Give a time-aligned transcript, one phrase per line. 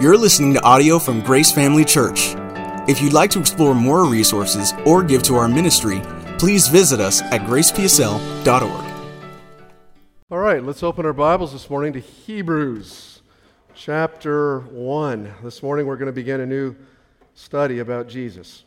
[0.00, 2.34] You're listening to audio from Grace Family Church.
[2.88, 6.00] If you'd like to explore more resources or give to our ministry,
[6.38, 8.94] please visit us at gracepsl.org.
[10.30, 13.20] All right, let's open our Bibles this morning to Hebrews
[13.74, 15.34] chapter 1.
[15.42, 16.74] This morning we're going to begin a new
[17.34, 18.64] study about Jesus,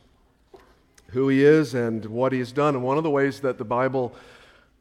[1.08, 2.76] who he is and what he has done.
[2.76, 4.14] And one of the ways that the Bible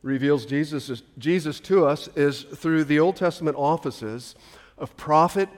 [0.02, 4.34] reveals Jesus, Jesus to us is through the Old Testament offices
[4.76, 5.48] of prophet,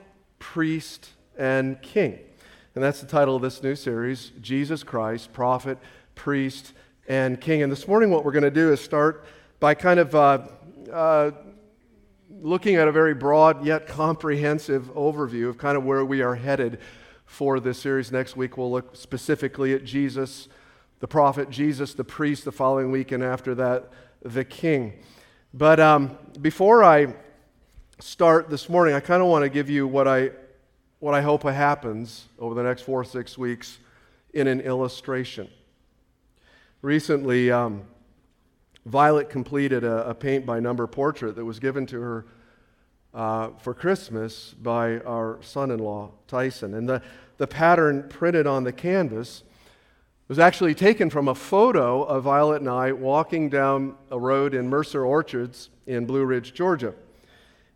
[0.53, 2.19] priest, and king.
[2.75, 5.79] And that's the title of this new series Jesus Christ, prophet,
[6.13, 6.71] priest,
[7.09, 7.63] and king.
[7.63, 9.25] And this morning, what we're going to do is start
[9.59, 10.47] by kind of uh,
[10.93, 11.31] uh,
[12.29, 16.79] looking at a very broad yet comprehensive overview of kind of where we are headed
[17.25, 18.11] for this series.
[18.11, 20.47] Next week, we'll look specifically at Jesus,
[20.99, 23.89] the prophet, Jesus, the priest, the following week, and after that,
[24.21, 24.93] the king.
[25.53, 27.15] But um, before I
[27.99, 30.31] start this morning, I kind of want to give you what I,
[30.99, 33.77] what I hope happens over the next four or six weeks
[34.33, 35.47] in an illustration.
[36.81, 37.83] Recently, um,
[38.85, 42.25] Violet completed a, a, paint by number portrait that was given to her
[43.13, 46.73] uh, for Christmas by our son in law, Tyson.
[46.73, 47.01] And the,
[47.37, 49.43] the pattern printed on the canvas
[50.27, 54.67] was actually taken from a photo of Violet and I walking down a road in
[54.67, 56.93] Mercer Orchards in Blue Ridge, Georgia.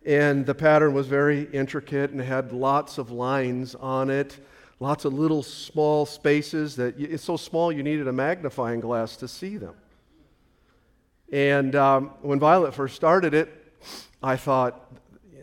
[0.05, 4.37] And the pattern was very intricate and had lots of lines on it,
[4.79, 9.27] lots of little small spaces that it's so small you needed a magnifying glass to
[9.27, 9.75] see them.
[11.31, 13.49] And um, when Violet first started it,
[14.23, 14.91] I thought,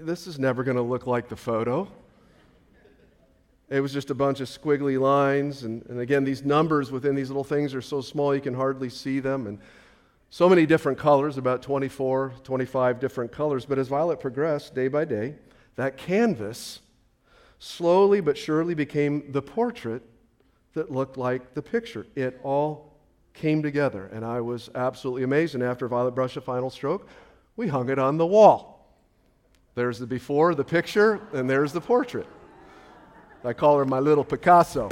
[0.01, 1.89] this is never going to look like the photo.
[3.69, 5.65] It was just a bunch of squiggly lines.
[5.65, 8.89] And, and again, these numbers within these little things are so small you can hardly
[8.89, 9.47] see them.
[9.47, 9.59] And
[10.31, 13.65] so many different colors, about 24, 25 different colors.
[13.65, 15.37] But as Violet progressed day by day,
[15.77, 16.81] that canvas
[17.59, 20.03] slowly but surely became the portrait
[20.75, 22.07] that looked like the picture.
[22.15, 22.93] It all
[23.33, 25.55] came together, and I was absolutely amazed.
[25.55, 27.09] And after Violet brushed a final stroke,
[27.57, 28.77] we hung it on the wall.
[29.75, 32.27] There's the before, the picture, and there's the portrait.
[33.45, 34.89] I call her my little Picasso.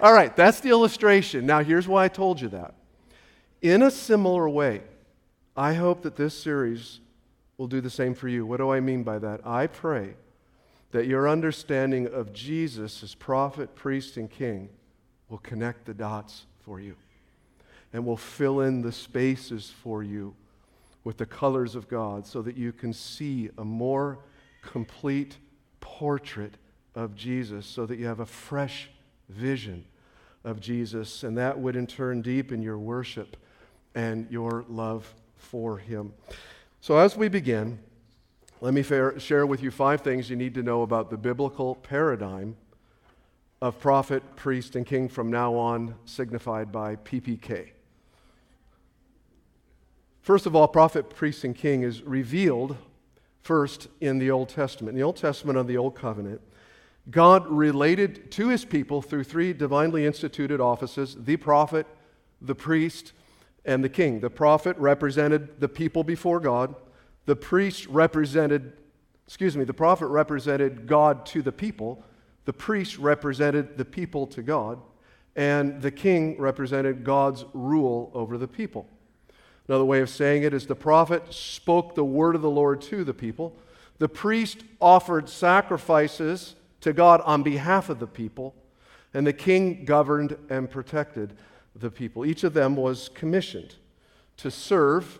[0.00, 1.46] All right, that's the illustration.
[1.46, 2.74] Now, here's why I told you that.
[3.62, 4.82] In a similar way,
[5.56, 7.00] I hope that this series
[7.56, 8.44] will do the same for you.
[8.44, 9.46] What do I mean by that?
[9.46, 10.14] I pray
[10.92, 14.68] that your understanding of Jesus as prophet, priest, and king
[15.28, 16.94] will connect the dots for you
[17.92, 20.34] and will fill in the spaces for you
[21.04, 24.18] with the colors of God so that you can see a more
[24.60, 25.38] complete
[25.80, 26.54] portrait
[26.94, 28.90] of Jesus, so that you have a fresh
[29.28, 29.84] vision
[30.44, 33.36] of Jesus, and that would in turn deepen your worship
[33.94, 36.12] and your love for Him.
[36.80, 37.78] So, as we begin,
[38.60, 42.56] let me share with you five things you need to know about the biblical paradigm
[43.60, 47.70] of prophet, priest, and king from now on, signified by PPK.
[50.20, 52.76] First of all, prophet, priest, and king is revealed
[53.42, 54.94] first in the Old Testament.
[54.94, 56.40] In the Old Testament of the Old Covenant,
[57.10, 61.86] God related to his people through three divinely instituted offices the prophet,
[62.40, 63.12] the priest,
[63.64, 64.20] and the king.
[64.20, 66.74] The prophet represented the people before God,
[67.26, 68.72] the priest represented,
[69.26, 72.02] excuse me, the prophet represented God to the people,
[72.44, 74.80] the priest represented the people to God,
[75.36, 78.88] and the king represented God's rule over the people.
[79.68, 83.04] Another way of saying it is the prophet spoke the word of the Lord to
[83.04, 83.56] the people.
[83.98, 88.54] The priest offered sacrifices to God on behalf of the people,
[89.14, 91.36] and the king governed and protected
[91.74, 92.24] the people.
[92.24, 93.76] Each of them was commissioned
[94.38, 95.18] to serve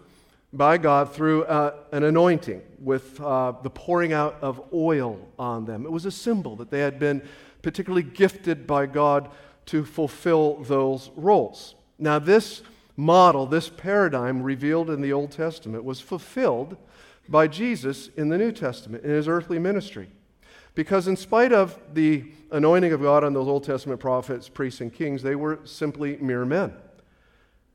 [0.52, 5.84] by God through uh, an anointing with uh, the pouring out of oil on them.
[5.84, 7.22] It was a symbol that they had been
[7.62, 9.30] particularly gifted by God
[9.66, 11.74] to fulfill those roles.
[11.98, 12.62] Now, this
[12.96, 16.76] model, this paradigm revealed in the Old Testament was fulfilled
[17.28, 20.08] by Jesus in the New Testament in his earthly ministry.
[20.76, 24.92] Because, in spite of the anointing of God on those Old Testament prophets, priests, and
[24.92, 26.74] kings, they were simply mere men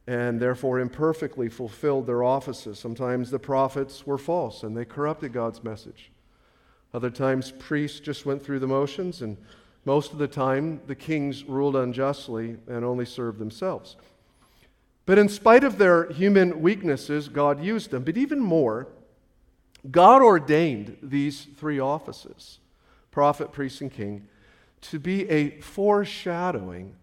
[0.07, 2.80] and therefore imperfectly fulfilled their offices.
[2.80, 6.12] Sometimes the prophets were false and they corrupted God's message.
[6.94, 9.38] Other times, priests just went through the motions, and
[9.86, 13.95] most of the time, the kings ruled unjustly and only served themselves.
[15.06, 18.04] But in spite of their human weaknesses, God used them.
[18.04, 18.88] But even more,
[19.89, 22.59] God ordained these three offices
[23.12, 24.28] prophet, priest, and king,
[24.81, 26.96] to be a foreshadowing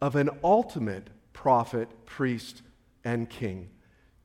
[0.00, 2.62] of an ultimate prophet, priest,
[3.04, 3.68] and king,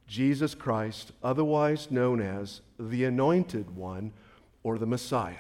[0.08, 4.14] Jesus Christ, otherwise known as the Anointed One
[4.64, 5.36] or the Messiah.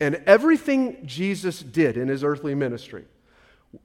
[0.00, 3.04] And everything Jesus did in his earthly ministry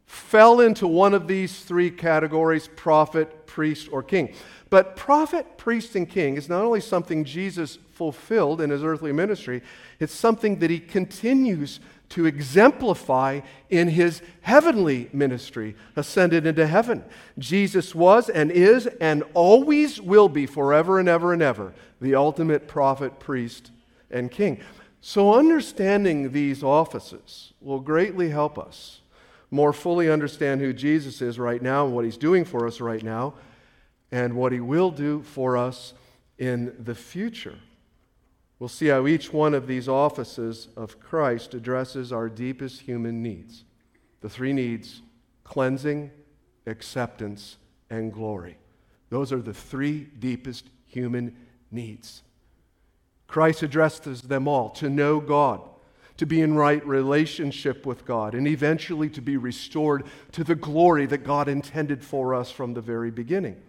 [0.06, 4.34] fell into one of these three categories prophet, priest, or king.
[4.70, 9.64] But prophet, priest, and king is not only something Jesus fulfilled in his earthly ministry,
[10.00, 11.80] it's something that he continues
[12.10, 17.04] to exemplify in his heavenly ministry, ascended into heaven.
[17.40, 22.68] Jesus was and is and always will be forever and ever and ever the ultimate
[22.68, 23.72] prophet, priest,
[24.12, 24.62] and king.
[25.02, 29.02] So, understanding these offices will greatly help us
[29.50, 33.02] more fully understand who Jesus is right now and what he's doing for us right
[33.02, 33.34] now
[34.12, 35.94] and what he will do for us
[36.38, 37.58] in the future.
[38.60, 43.64] We'll see how each one of these offices of Christ addresses our deepest human needs
[44.20, 45.02] the three needs
[45.44, 46.12] cleansing,
[46.66, 47.58] acceptance,
[47.90, 48.58] and glory.
[49.10, 51.36] Those are the three deepest human
[51.72, 52.24] needs.
[53.28, 55.62] Christ addresses them all to know God,
[56.18, 61.06] to be in right relationship with God, and eventually to be restored to the glory
[61.06, 63.62] that God intended for us from the very beginning.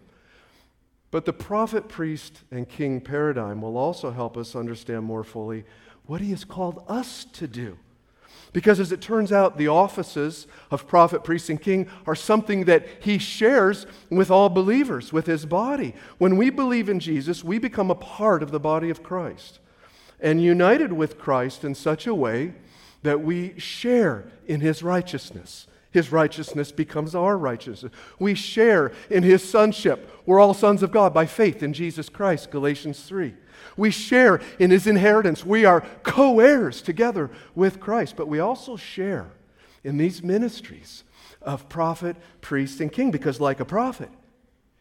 [1.10, 5.64] But the prophet, priest, and king paradigm will also help us understand more fully
[6.06, 7.78] what he has called us to do.
[8.52, 12.86] Because as it turns out, the offices of prophet, priest, and king are something that
[13.00, 15.94] he shares with all believers, with his body.
[16.16, 19.60] When we believe in Jesus, we become a part of the body of Christ
[20.20, 22.54] and united with Christ in such a way
[23.02, 25.67] that we share in his righteousness.
[25.90, 27.92] His righteousness becomes our righteousness.
[28.18, 30.10] We share in his sonship.
[30.26, 33.34] We're all sons of God by faith in Jesus Christ, Galatians 3.
[33.76, 35.46] We share in his inheritance.
[35.46, 39.30] We are co heirs together with Christ, but we also share
[39.82, 41.04] in these ministries
[41.40, 44.10] of prophet, priest, and king because, like a prophet,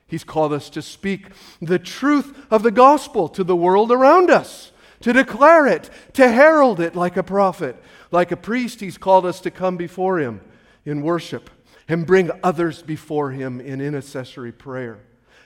[0.07, 1.27] he's called us to speak
[1.61, 6.81] the truth of the gospel to the world around us, to declare it, to herald
[6.81, 7.81] it like a prophet.
[8.11, 10.41] Like a priest, he's called us to come before him
[10.87, 11.49] in worship
[11.89, 14.99] and bring others before him in intercessory prayer.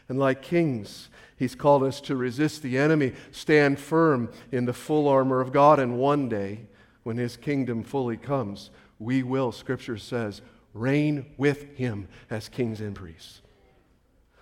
[0.07, 5.07] And like kings, he's called us to resist the enemy, stand firm in the full
[5.07, 6.67] armor of God, and one day,
[7.03, 10.41] when his kingdom fully comes, we will, Scripture says,
[10.73, 13.41] reign with him as kings and priests.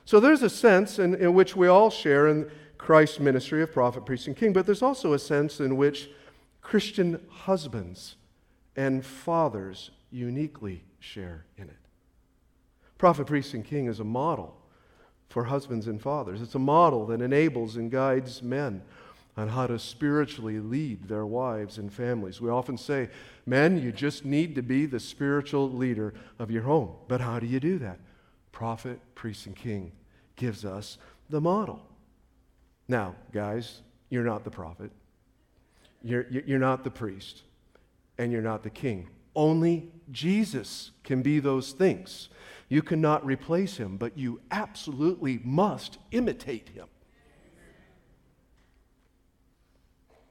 [0.03, 4.05] So there's a sense in, in which we all share in Christ's ministry of prophet,
[4.05, 6.09] priest, and king, but there's also a sense in which
[6.61, 8.15] Christian husbands
[8.75, 11.77] and fathers uniquely share in it.
[12.97, 14.55] Prophet, priest, and king is a model
[15.29, 16.41] for husbands and fathers.
[16.41, 18.81] It's a model that enables and guides men
[19.37, 22.41] on how to spiritually lead their wives and families.
[22.41, 23.09] We often say,
[23.45, 26.91] men, you just need to be the spiritual leader of your home.
[27.07, 27.99] But how do you do that?
[28.51, 29.93] Prophet, priest, and king
[30.35, 30.97] gives us
[31.29, 31.81] the model.
[32.87, 34.91] Now, guys, you're not the prophet,
[36.01, 37.43] you're, you're not the priest,
[38.17, 39.07] and you're not the king.
[39.39, 42.27] Only Jesus can be those things.
[42.67, 46.87] You cannot replace him, but you absolutely must imitate him.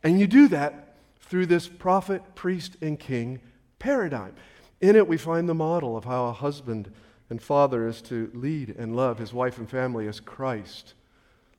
[0.02, 3.40] And you do that through this prophet, priest, and king
[3.78, 4.34] paradigm.
[4.82, 6.92] In it, we find the model of how a husband
[7.30, 10.92] and father is to lead and love his wife and family as Christ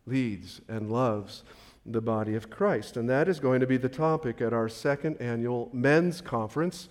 [0.06, 1.44] leads and loves
[1.84, 2.96] the body of Christ.
[2.96, 6.89] And that is going to be the topic at our second annual men's conference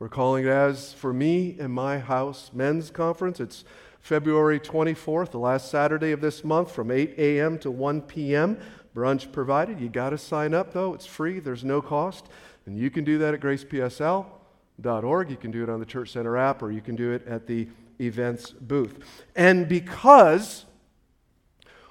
[0.00, 3.38] we're calling it as For Me and My House Men's Conference.
[3.38, 3.64] It's
[4.00, 7.58] February 24th, the last Saturday of this month from 8 a.m.
[7.58, 8.58] to 1 p.m.
[8.96, 9.78] Brunch provided.
[9.78, 10.94] You got to sign up though.
[10.94, 11.38] It's free.
[11.38, 12.28] There's no cost.
[12.64, 15.30] And you can do that at gracepsl.org.
[15.30, 17.46] You can do it on the Church Center app or you can do it at
[17.46, 17.68] the
[18.00, 18.98] events booth.
[19.36, 20.64] And because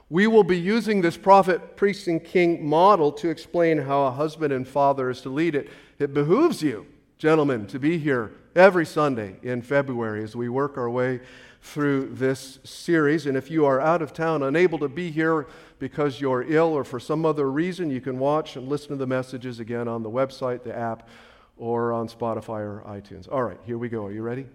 [0.10, 4.52] we will be using this prophet, priest, and king model to explain how a husband
[4.52, 6.88] and father is to lead it, it behooves you
[7.20, 11.20] gentlemen, to be here every Sunday in February as we work our way
[11.62, 13.26] through this series.
[13.26, 15.46] And if you are out of town, unable to be here
[15.80, 19.06] because you're ill or for some other reason, you can watch and listen to the
[19.06, 21.10] messages again on the website, the app,
[21.58, 23.30] or on Spotify or iTunes.
[23.30, 24.06] All right, here we go.
[24.06, 24.46] Are you ready?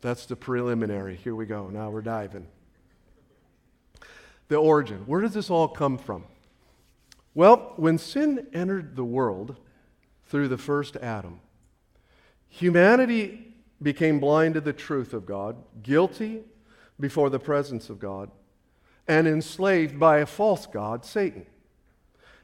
[0.00, 1.16] That's the preliminary.
[1.16, 1.70] Here we go.
[1.70, 2.46] Now we're diving.
[4.46, 4.98] The origin.
[5.06, 6.22] Where does this all come from?
[7.34, 9.56] Well, when sin entered the world
[10.26, 11.40] through the first Adam,
[12.56, 16.42] Humanity became blind to the truth of God, guilty
[17.00, 18.30] before the presence of God,
[19.08, 21.46] and enslaved by a false God, Satan.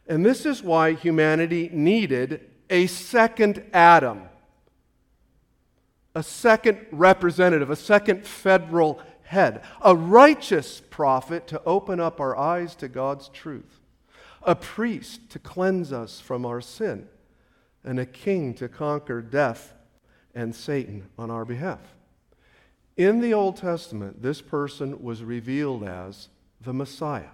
[0.09, 4.23] And this is why humanity needed a second Adam,
[6.17, 12.75] a second representative, a second federal head, a righteous prophet to open up our eyes
[12.75, 13.79] to God's truth,
[14.43, 17.07] a priest to cleanse us from our sin,
[17.85, 19.75] and a king to conquer death
[20.35, 21.81] and Satan on our behalf.
[22.97, 26.29] In the Old Testament, this person was revealed as
[26.61, 27.31] the Messiah.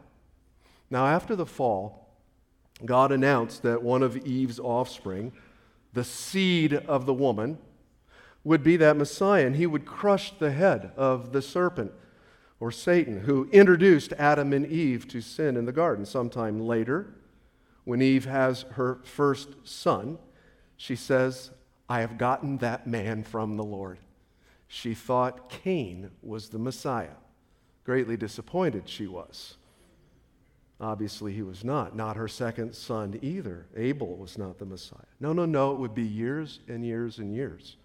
[0.91, 2.09] Now, after the fall,
[2.85, 5.33] God announced that one of Eve's offspring,
[5.93, 7.59] the seed of the woman,
[8.45, 11.93] would be that Messiah, and he would crush the head of the serpent
[12.61, 16.07] or Satan, who introduced Adam and Eve to sin in the garden.
[16.07, 17.12] Sometime later,
[17.85, 20.19] when Eve has her first son,
[20.76, 21.50] she says,
[21.88, 23.99] I have gotten that man from the Lord.
[24.69, 27.16] She thought Cain was the Messiah.
[27.85, 29.57] Greatly disappointed she was.
[30.81, 31.97] Obviously, he was not.
[31.97, 33.66] Not her second son either.
[33.76, 34.99] Abel was not the Messiah.
[35.21, 35.73] No, no, no.
[35.73, 37.76] It would be years and years and years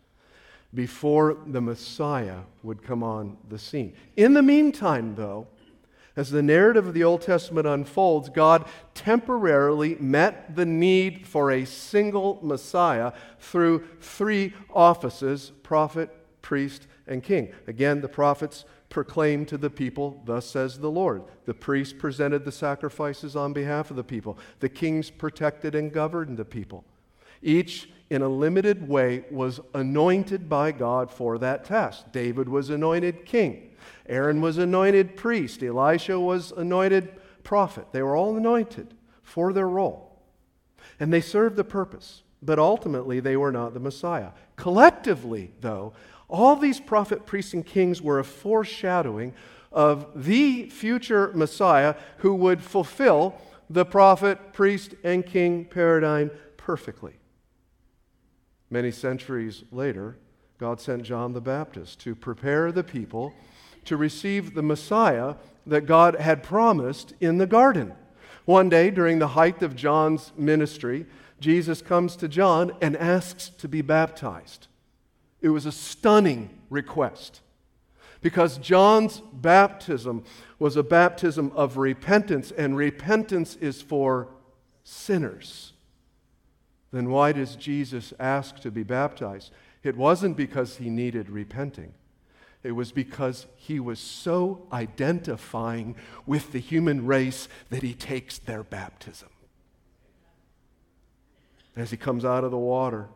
[0.73, 3.93] before the Messiah would come on the scene.
[4.17, 5.47] In the meantime, though,
[6.15, 11.65] as the narrative of the Old Testament unfolds, God temporarily met the need for a
[11.65, 16.09] single Messiah through three offices prophet,
[16.41, 17.51] priest, and king.
[17.67, 21.23] Again, the prophets proclaimed to the people, Thus says the Lord.
[21.45, 26.37] The priests presented the sacrifices on behalf of the people, the kings protected and governed
[26.37, 26.83] the people.
[27.41, 32.11] Each in a limited way, was anointed by God for that task.
[32.11, 33.70] David was anointed king,
[34.07, 37.87] Aaron was anointed priest, Elisha was anointed prophet.
[37.91, 38.93] They were all anointed
[39.23, 40.19] for their role.
[40.99, 44.31] And they served the purpose, but ultimately they were not the Messiah.
[44.55, 45.93] Collectively, though,
[46.27, 49.33] all these prophet, priests, and kings were a foreshadowing
[49.71, 53.35] of the future Messiah who would fulfill
[53.69, 57.13] the prophet, priest, and king paradigm perfectly.
[58.69, 60.17] Many centuries later,
[60.57, 63.33] God sent John the Baptist to prepare the people
[63.85, 65.35] to receive the Messiah
[65.65, 67.93] that God had promised in the garden.
[68.45, 71.05] One day, during the height of John's ministry,
[71.39, 74.67] Jesus comes to John and asks to be baptized.
[75.41, 77.41] It was a stunning request
[78.21, 80.23] because John's baptism
[80.59, 84.27] was a baptism of repentance, and repentance is for
[84.83, 85.73] sinners
[86.91, 89.51] then why does Jesus ask to be baptized?
[89.83, 91.93] It wasn't because he needed repenting.
[92.63, 98.63] It was because he was so identifying with the human race that he takes their
[98.63, 99.29] baptism.
[101.75, 103.07] As he comes out of the water,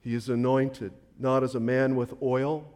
[0.00, 2.66] he is anointed, not as a man with oil,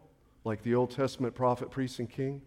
[0.45, 2.43] like the Old Testament prophet, priest, and king,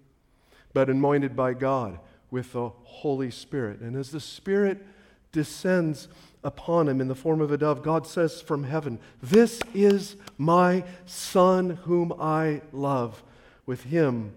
[0.73, 3.79] but anointed by God with the Holy Spirit.
[3.79, 4.85] And as the Spirit
[5.31, 6.07] descends
[6.43, 10.83] upon him in the form of a dove, God says from heaven, This is my
[11.05, 13.23] Son whom I love.
[13.65, 14.33] With him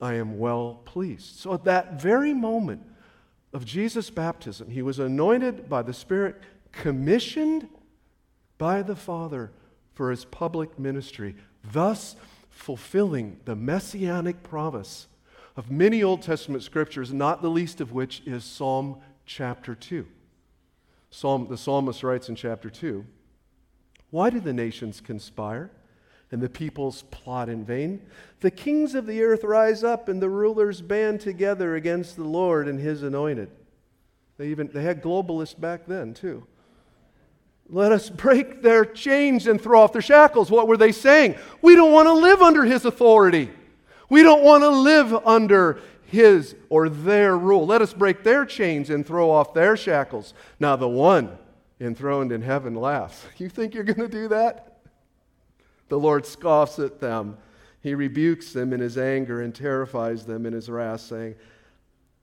[0.00, 1.36] I am well pleased.
[1.36, 2.82] So at that very moment
[3.52, 6.40] of Jesus' baptism, he was anointed by the Spirit,
[6.72, 7.68] commissioned
[8.58, 9.52] by the Father
[9.94, 11.36] for his public ministry,
[11.70, 12.16] thus
[12.50, 15.06] fulfilling the messianic promise
[15.56, 20.06] of many Old Testament scriptures, not the least of which is Psalm chapter 2.
[21.10, 23.04] Psalm, the psalmist writes in chapter 2
[24.10, 25.70] Why do the nations conspire
[26.32, 28.02] and the peoples plot in vain?
[28.40, 32.66] The kings of the earth rise up and the rulers band together against the Lord
[32.66, 33.50] and his anointed.
[34.38, 36.46] They, even, they had globalists back then, too.
[37.68, 40.50] Let us break their chains and throw off their shackles.
[40.50, 41.36] What were they saying?
[41.62, 43.50] We don't want to live under his authority.
[44.08, 47.66] We don't want to live under his or their rule.
[47.66, 50.34] Let us break their chains and throw off their shackles.
[50.60, 51.38] Now, the one
[51.80, 53.24] enthroned in heaven laughs.
[53.38, 54.71] You think you're going to do that?
[55.92, 57.36] The Lord scoffs at them.
[57.82, 61.34] He rebukes them in his anger and terrifies them in his wrath, saying,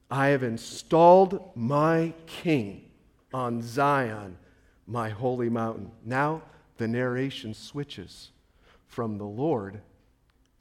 [0.09, 2.89] I have installed my king
[3.31, 4.39] on Zion,
[4.87, 5.91] my holy mountain.
[6.03, 6.41] Now
[6.77, 8.31] the narration switches
[8.87, 9.81] from the Lord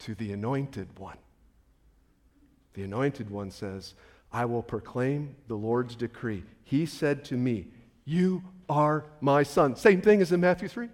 [0.00, 1.16] to the anointed one.
[2.74, 3.94] The anointed one says,
[4.30, 6.44] I will proclaim the Lord's decree.
[6.62, 7.68] He said to me,
[8.04, 9.76] You are my son.
[9.76, 10.90] Same thing as in Matthew 3.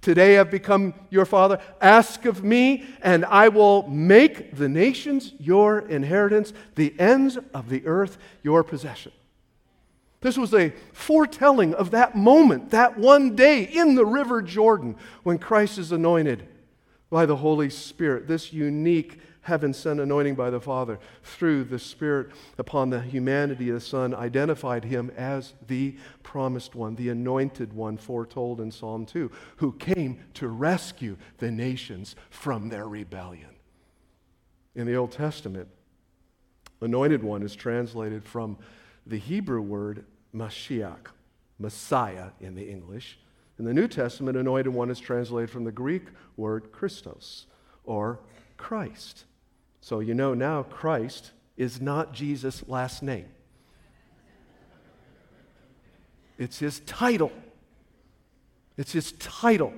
[0.00, 1.60] Today I've become your father.
[1.80, 7.84] Ask of me, and I will make the nations your inheritance, the ends of the
[7.86, 9.12] earth your possession.
[10.20, 15.38] This was a foretelling of that moment, that one day in the river Jordan when
[15.38, 16.46] Christ is anointed
[17.10, 18.26] by the Holy Spirit.
[18.26, 23.76] This unique heaven sent anointing by the Father through the Spirit upon the humanity of
[23.76, 29.30] the Son identified him as the promised one, the anointed one foretold in Psalm 2,
[29.58, 33.50] who came to rescue the nations from their rebellion.
[34.74, 35.68] in the Old Testament,
[36.80, 38.58] anointed one is translated from
[39.06, 41.06] the Hebrew word Mashiach,
[41.60, 43.18] Messiah in the English.
[43.60, 47.46] In the New Testament, anointed one is translated from the Greek word Christos,
[47.84, 48.18] or
[48.56, 49.24] Christ.
[49.86, 53.28] So you know now Christ is not Jesus' last name,
[56.38, 57.30] it's his title.
[58.76, 59.72] It's his title.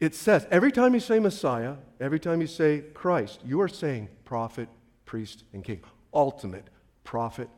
[0.00, 4.08] It says, every time you say Messiah, every time you say Christ, you are saying
[4.24, 4.68] prophet,
[5.04, 5.82] priest, and king.
[6.12, 6.66] Ultimate
[7.04, 7.48] prophet,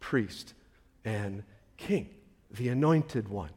[0.00, 0.54] priest,
[1.04, 1.44] and
[1.76, 2.08] king,
[2.50, 3.50] the anointed one.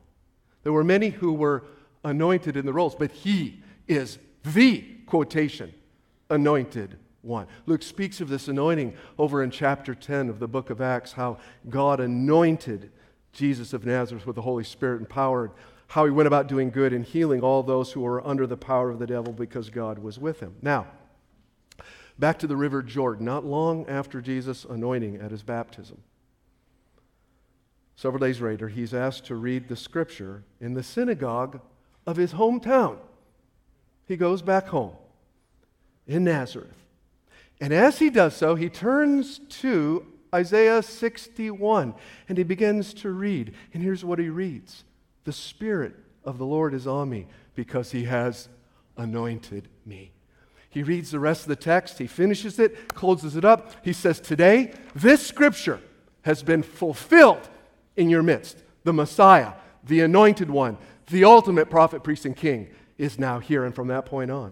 [0.62, 1.64] There were many who were
[2.04, 5.74] anointed in the roles, but he is the quotation
[6.30, 7.48] anointed one.
[7.66, 11.38] Luke speaks of this anointing over in chapter 10 of the book of Acts, how
[11.70, 12.92] God anointed
[13.34, 15.52] Jesus of Nazareth with the Holy Spirit and power,
[15.88, 18.90] how he went about doing good and healing all those who were under the power
[18.90, 20.56] of the devil because God was with him.
[20.62, 20.88] Now,
[22.18, 26.02] back to the river Jordan, not long after Jesus' anointing at his baptism.
[27.96, 31.62] Several days later, he's asked to read the scripture in the synagogue
[32.06, 32.98] of his hometown.
[34.06, 34.96] He goes back home
[36.06, 36.85] in Nazareth.
[37.60, 41.96] And as he does so, he turns to Isaiah 61
[42.28, 43.54] and he begins to read.
[43.74, 44.84] And here's what he reads
[45.24, 48.50] The Spirit of the Lord is on me because he has
[48.98, 50.12] anointed me.
[50.70, 53.72] He reads the rest of the text, he finishes it, closes it up.
[53.82, 55.80] He says, Today, this scripture
[56.24, 57.48] has been fulfilled
[57.96, 58.62] in your midst.
[58.84, 59.54] The Messiah,
[59.86, 63.64] the anointed one, the ultimate prophet, priest, and king is now here.
[63.64, 64.52] And from that point on,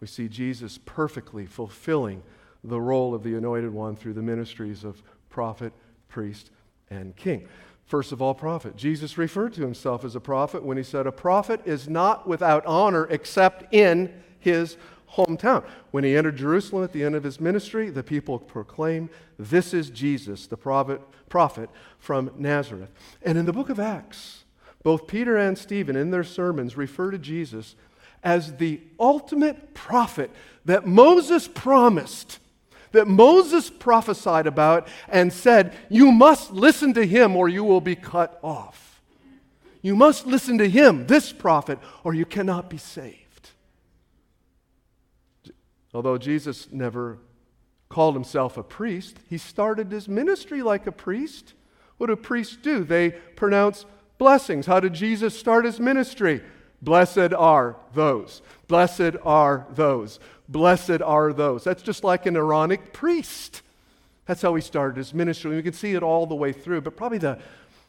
[0.00, 2.22] we see Jesus perfectly fulfilling
[2.64, 5.72] the role of the anointed one through the ministries of prophet,
[6.08, 6.50] priest,
[6.90, 7.46] and king.
[7.86, 8.76] First of all, prophet.
[8.76, 12.64] Jesus referred to himself as a prophet when he said, A prophet is not without
[12.64, 14.76] honor except in his
[15.14, 15.64] hometown.
[15.90, 19.90] When he entered Jerusalem at the end of his ministry, the people proclaimed, This is
[19.90, 22.90] Jesus, the prophet, prophet from Nazareth.
[23.22, 24.44] And in the book of Acts,
[24.82, 27.74] both Peter and Stephen, in their sermons, refer to Jesus
[28.22, 30.30] as the ultimate prophet
[30.64, 32.38] that Moses promised,
[32.92, 37.96] that Moses prophesied about and said, You must listen to him or you will be
[37.96, 39.00] cut off.
[39.82, 43.50] You must listen to him, this prophet, or you cannot be saved.
[45.94, 47.18] Although Jesus never
[47.88, 51.54] called himself a priest, he started his ministry like a priest.
[51.96, 52.84] What do priests do?
[52.84, 53.86] They pronounce
[54.18, 54.66] blessings.
[54.66, 56.42] How did Jesus start his ministry?
[56.82, 58.42] Blessed are those.
[58.68, 60.18] Blessed are those.
[60.48, 61.64] Blessed are those.
[61.64, 63.62] That's just like an Aaronic priest.
[64.26, 65.56] That's how he started his ministry.
[65.56, 67.38] We can see it all the way through, but probably the,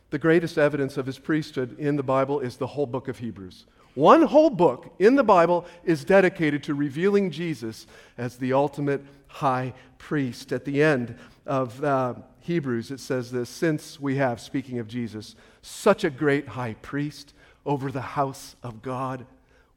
[0.10, 3.66] the greatest evidence of his priesthood in the Bible is the whole book of Hebrews.
[3.94, 9.74] One whole book in the Bible is dedicated to revealing Jesus as the ultimate high
[9.98, 10.54] priest.
[10.54, 15.36] At the end of uh, Hebrews, it says this Since we have, speaking of Jesus,
[15.62, 17.34] such a great high priest
[17.66, 19.26] over the house of God,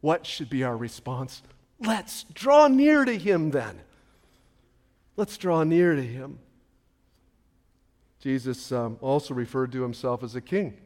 [0.00, 1.42] what should be our response?
[1.80, 3.80] Let's draw near to him then.
[5.16, 6.38] Let's draw near to him.
[8.20, 10.78] Jesus um, also referred to himself as a king.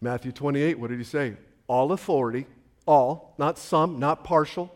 [0.00, 1.34] Matthew 28, what did he say?
[1.68, 2.46] All authority,
[2.86, 4.74] all, not some, not partial,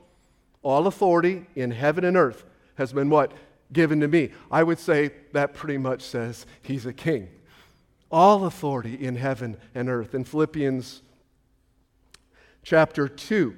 [0.63, 2.45] all authority in heaven and earth
[2.77, 3.33] has been what?
[3.73, 4.31] Given to me.
[4.51, 7.29] I would say that pretty much says he's a king.
[8.11, 10.15] All authority in heaven and earth.
[10.15, 11.03] In Philippians
[12.63, 13.57] chapter 2,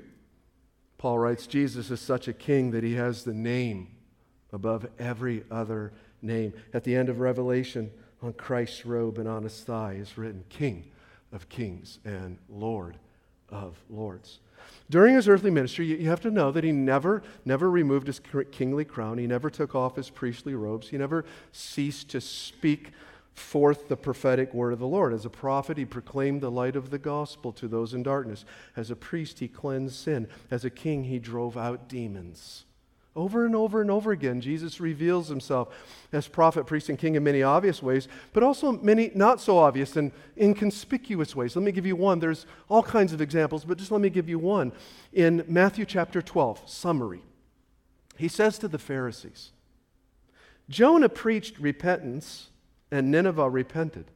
[0.96, 3.88] Paul writes Jesus is such a king that he has the name
[4.52, 6.52] above every other name.
[6.72, 7.90] At the end of Revelation,
[8.22, 10.90] on Christ's robe and on his thigh is written King
[11.32, 12.96] of Kings and Lord
[13.50, 14.40] of Lords.
[14.90, 18.84] During his earthly ministry, you have to know that he never, never removed his kingly
[18.84, 19.18] crown.
[19.18, 20.88] He never took off his priestly robes.
[20.88, 22.92] He never ceased to speak
[23.38, 25.12] forth the prophetic word of the Lord.
[25.12, 28.44] As a prophet, he proclaimed the light of the gospel to those in darkness.
[28.76, 30.28] As a priest, he cleansed sin.
[30.50, 32.64] As a king, he drove out demons.
[33.16, 35.74] Over and over and over again, Jesus reveals himself
[36.12, 39.96] as prophet, priest, and king in many obvious ways, but also many not so obvious
[39.96, 41.56] and inconspicuous ways.
[41.56, 42.20] Let me give you one.
[42.20, 44.70] There's all kinds of examples, but just let me give you one.
[45.12, 47.22] In Matthew chapter 12, summary,
[48.16, 49.50] he says to the Pharisees,
[50.68, 52.50] Jonah preached repentance,
[52.90, 54.06] and Nineveh repented.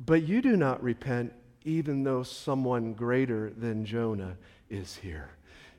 [0.00, 1.32] But you do not repent,
[1.64, 4.36] even though someone greater than Jonah
[4.70, 5.30] is here.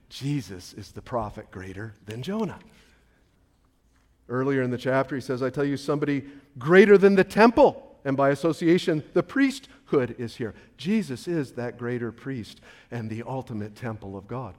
[0.10, 2.60] Jesus is the prophet greater than Jonah.
[4.28, 6.25] Earlier in the chapter, he says, I tell you, somebody
[6.58, 7.97] greater than the temple.
[8.06, 10.54] And by association, the priesthood is here.
[10.78, 14.56] Jesus is that greater priest and the ultimate temple of God.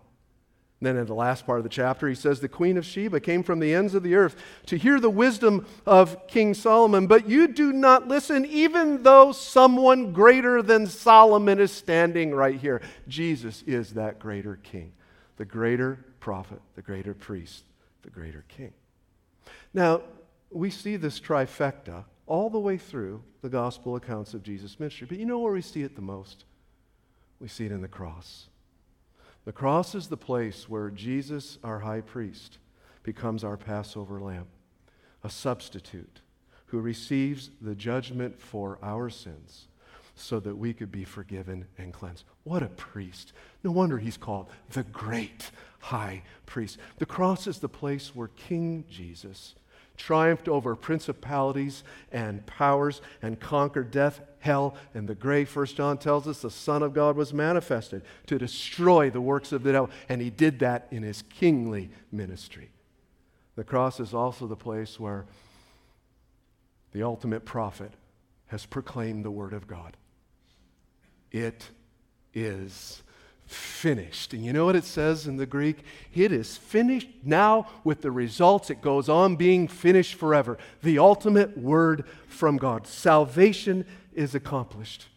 [0.80, 3.42] Then in the last part of the chapter, he says, The Queen of Sheba came
[3.42, 4.34] from the ends of the earth
[4.66, 10.12] to hear the wisdom of King Solomon, but you do not listen, even though someone
[10.12, 12.80] greater than Solomon is standing right here.
[13.08, 14.92] Jesus is that greater king,
[15.36, 17.64] the greater prophet, the greater priest,
[18.00, 18.72] the greater king.
[19.74, 20.00] Now,
[20.50, 25.18] we see this trifecta all the way through the gospel accounts of Jesus' ministry, but
[25.18, 26.44] you know where we see it the most?
[27.38, 28.46] We see it in the cross.
[29.50, 32.58] The cross is the place where Jesus, our high priest,
[33.02, 34.46] becomes our Passover lamb,
[35.24, 36.20] a substitute
[36.66, 39.66] who receives the judgment for our sins
[40.14, 42.22] so that we could be forgiven and cleansed.
[42.44, 43.32] What a priest.
[43.64, 46.78] No wonder he's called the great high priest.
[46.98, 49.56] The cross is the place where King Jesus
[50.00, 55.48] triumphed over principalities and powers and conquered death, hell, and the grave.
[55.48, 59.62] First John tells us the Son of God was manifested to destroy the works of
[59.62, 62.70] the devil, and he did that in his kingly ministry.
[63.56, 65.26] The cross is also the place where
[66.92, 67.92] the ultimate prophet
[68.46, 69.96] has proclaimed the word of God.
[71.30, 71.68] It
[72.32, 73.02] is
[73.50, 74.32] finished.
[74.32, 75.78] And you know what it says in the Greek?
[76.14, 78.70] It is finished now with the results.
[78.70, 80.56] It goes on being finished forever.
[80.82, 82.86] The ultimate word from God.
[82.86, 83.84] Salvation
[84.14, 85.08] is accomplished.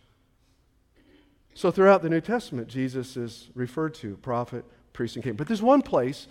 [1.53, 5.33] So throughout the New Testament, Jesus is referred to prophet, priest, and king.
[5.33, 6.27] But there's one place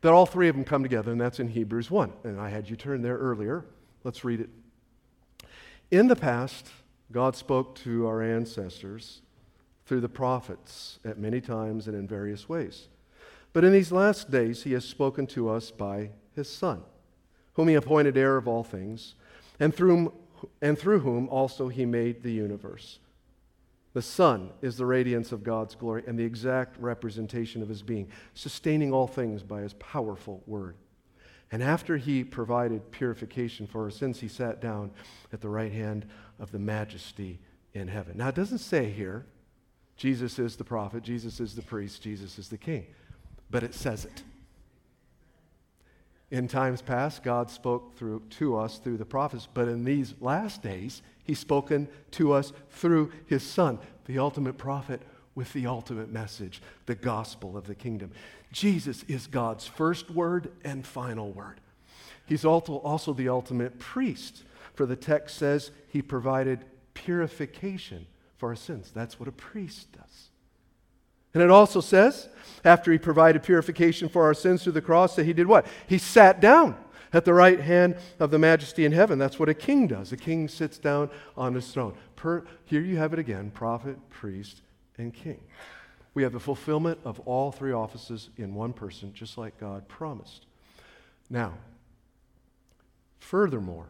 [0.00, 2.12] that all three of them come together, and that's in Hebrews 1.
[2.24, 3.66] And I had you turn there earlier.
[4.02, 4.48] Let's read it.
[5.90, 6.70] In the past,
[7.12, 9.20] God spoke to our ancestors
[9.86, 12.88] through the prophets at many times and in various ways.
[13.52, 16.82] But in these last days, he has spoken to us by his Son,
[17.54, 19.14] whom he appointed heir of all things,
[19.60, 22.98] and through, whom, and through whom also he made the universe.
[23.92, 28.08] The Son is the radiance of God's glory and the exact representation of his being,
[28.34, 30.74] sustaining all things by his powerful word.
[31.52, 34.90] And after he provided purification for our sins, he sat down
[35.32, 36.06] at the right hand
[36.40, 37.38] of the majesty
[37.72, 38.16] in heaven.
[38.16, 39.26] Now, it doesn't say here
[39.96, 42.86] Jesus is the prophet, Jesus is the priest, Jesus is the king.
[43.50, 44.22] But it says it.
[46.30, 50.62] In times past, God spoke through, to us through the prophets, but in these last
[50.62, 55.00] days, He's spoken to us through His Son, the ultimate prophet
[55.34, 58.10] with the ultimate message, the gospel of the kingdom.
[58.52, 61.60] Jesus is God's first word and final word.
[62.26, 64.42] He's also, also the ultimate priest,
[64.74, 68.06] for the text says He provided purification
[68.44, 68.90] for our sins.
[68.94, 70.28] That's what a priest does.
[71.32, 72.28] And it also says,
[72.62, 75.66] after he provided purification for our sins through the cross, that he did what?
[75.86, 76.76] He sat down
[77.14, 79.18] at the right hand of the majesty in heaven.
[79.18, 80.12] That's what a king does.
[80.12, 81.94] A king sits down on his throne.
[82.16, 84.60] Per, here you have it again prophet, priest,
[84.98, 85.40] and king.
[86.12, 90.44] We have the fulfillment of all three offices in one person, just like God promised.
[91.30, 91.54] Now,
[93.20, 93.86] furthermore,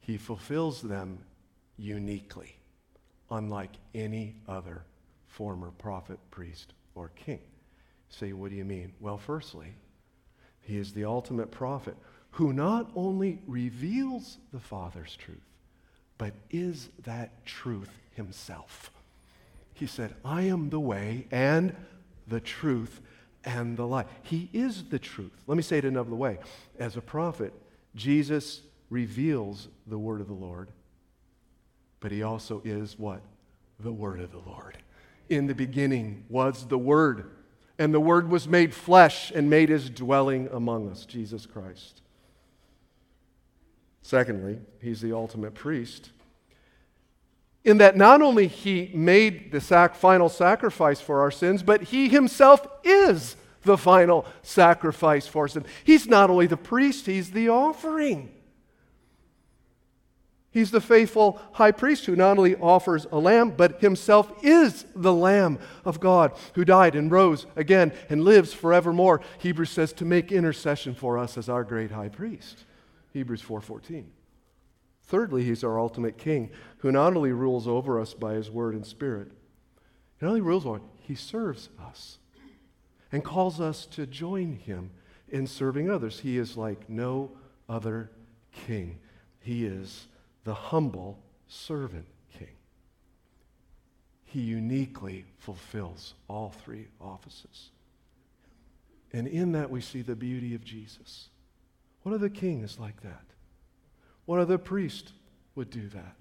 [0.00, 1.18] he fulfills them
[1.76, 2.54] uniquely
[3.30, 4.84] unlike any other
[5.26, 7.40] former prophet, priest, or king.
[8.08, 8.92] Say, what do you mean?
[9.00, 9.74] Well, firstly,
[10.60, 11.96] he is the ultimate prophet
[12.32, 15.38] who not only reveals the Father's truth,
[16.16, 18.90] but is that truth himself.
[19.74, 21.74] He said, I am the way and
[22.26, 23.00] the truth
[23.44, 24.06] and the life.
[24.22, 25.32] He is the truth.
[25.46, 26.38] Let me say it another way.
[26.78, 27.52] As a prophet,
[27.94, 30.68] Jesus reveals the word of the Lord
[32.00, 33.20] but he also is what?
[33.80, 34.78] The Word of the Lord.
[35.28, 37.30] In the beginning was the Word,
[37.78, 42.02] and the Word was made flesh and made his dwelling among us, Jesus Christ.
[44.02, 46.10] Secondly, he's the ultimate priest.
[47.64, 52.08] In that not only he made the sac- final sacrifice for our sins, but he
[52.08, 55.64] himself is the final sacrifice for sin.
[55.84, 58.30] He's not only the priest, he's the offering.
[60.50, 65.12] He's the faithful high priest who not only offers a lamb, but himself is the
[65.12, 69.20] Lamb of God who died and rose again and lives forevermore.
[69.38, 72.64] Hebrews says to make intercession for us as our great high priest.
[73.12, 74.06] Hebrews 4:14.
[75.02, 78.86] Thirdly, he's our ultimate king who not only rules over us by his word and
[78.86, 79.30] spirit,
[80.18, 82.18] he not only rules over, he serves us
[83.12, 84.90] and calls us to join him
[85.28, 86.20] in serving others.
[86.20, 87.32] He is like no
[87.68, 88.10] other
[88.66, 88.98] king.
[89.40, 90.06] He is
[90.48, 92.06] the humble servant
[92.38, 92.56] king.
[94.24, 97.68] He uniquely fulfills all three offices.
[99.12, 101.28] And in that, we see the beauty of Jesus.
[102.02, 103.24] What other king is like that?
[104.24, 105.12] What other priest
[105.54, 106.16] would do that?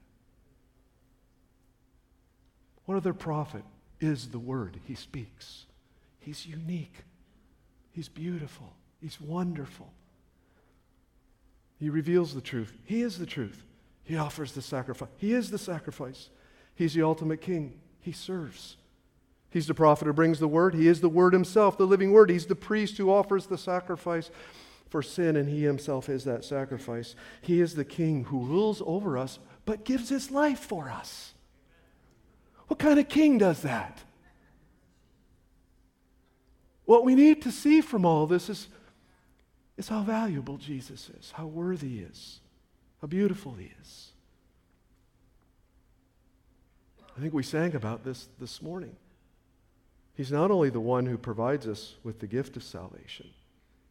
[2.84, 3.64] What other prophet
[4.02, 5.68] is the word he speaks?
[6.20, 7.06] He's unique.
[7.94, 8.74] He's beautiful.
[9.00, 9.94] He's wonderful.
[11.80, 12.74] He reveals the truth.
[12.84, 13.64] He is the truth.
[14.08, 15.10] He offers the sacrifice.
[15.18, 16.30] He is the sacrifice.
[16.74, 17.78] He's the ultimate king.
[18.00, 18.78] He serves.
[19.50, 20.74] He's the prophet who brings the word.
[20.74, 22.30] He is the word himself, the living word.
[22.30, 24.32] He's the priest who offers the sacrifice
[24.90, 27.16] for sin, and he himself is that sacrifice.
[27.42, 31.34] He is the king who rules over us, but gives his life for us.
[32.68, 34.00] What kind of king does that?
[36.86, 38.70] What we need to see from all this is,
[39.76, 42.40] is how valuable Jesus is, how worthy he is,
[43.02, 44.12] how beautiful he is.
[47.16, 48.96] I think we sang about this this morning.
[50.14, 53.30] He's not only the one who provides us with the gift of salvation,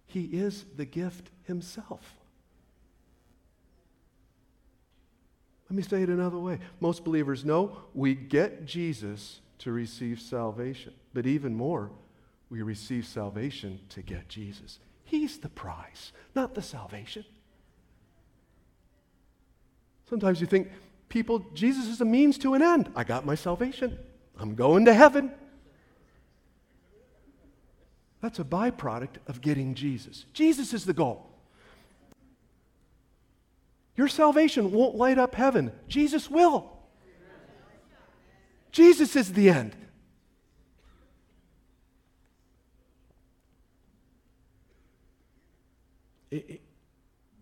[0.07, 2.16] he is the gift himself.
[5.69, 6.61] Let me say it another way.
[6.81, 11.90] Most believers know we get Jesus to receive salvation, but even more,
[12.51, 14.79] we receive salvation to get Jesus.
[15.05, 17.25] He's the prize, not the salvation.
[20.09, 20.71] Sometimes you think
[21.09, 22.90] people, Jesus is a means to an end.
[22.95, 23.99] I got my salvation.
[24.38, 25.33] I'm going to heaven.
[28.21, 30.25] That's a byproduct of getting Jesus.
[30.33, 31.31] Jesus is the goal.
[33.97, 36.73] Your salvation won't light up heaven, Jesus will.
[38.71, 39.75] Jesus is the end.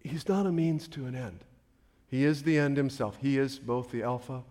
[0.05, 1.41] he's not a means to an end.
[2.15, 3.19] He is the end himself.
[3.21, 4.45] He is both the Alpha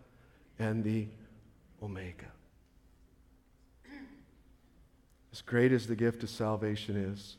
[0.60, 1.08] and the
[1.82, 2.26] Omega.
[5.32, 7.38] As great as the gift of salvation is,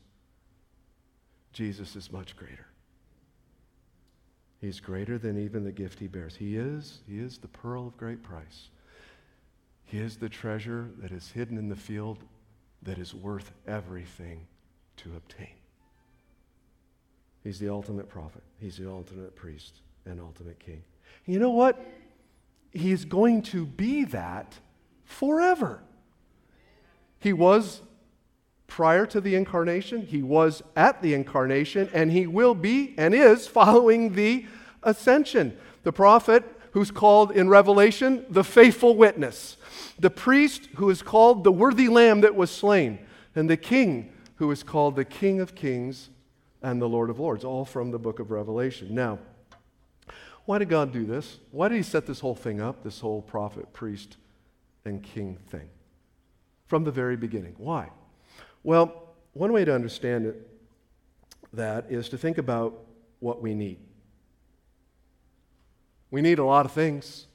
[1.52, 2.68] Jesus is much greater.
[4.62, 6.36] He's greater than even the gift he bears.
[6.36, 8.70] He is, he is the pearl of great price.
[9.84, 12.24] He is the treasure that is hidden in the field
[12.80, 14.46] that is worth everything
[14.96, 15.54] to obtain.
[17.42, 18.42] He's the ultimate prophet.
[18.58, 20.82] He's the ultimate priest and ultimate king.
[21.26, 21.84] you know what?
[22.72, 24.58] He's going to be that
[25.04, 25.80] forever.
[27.18, 27.80] He was
[28.66, 33.46] prior to the incarnation, he was at the incarnation, and he will be and is
[33.46, 34.46] following the
[34.82, 35.56] ascension.
[35.84, 39.56] The prophet who's called in Revelation the faithful witness,
[39.98, 42.98] the priest who is called the worthy lamb that was slain,
[43.36, 46.10] and the king who is called the King of Kings
[46.60, 48.94] and the Lord of Lords, all from the book of Revelation.
[48.94, 49.18] Now,
[50.46, 51.38] why did God do this?
[51.50, 54.16] Why did He set this whole thing up, this whole prophet, priest,
[54.84, 55.68] and king thing?
[56.66, 57.54] from the very beginning.
[57.58, 57.90] Why?
[58.62, 60.48] Well, one way to understand it,
[61.52, 62.74] that is to think about
[63.20, 63.78] what we need.
[66.10, 67.26] We need a lot of things,